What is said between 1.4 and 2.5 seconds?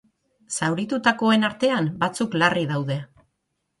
artean batzuk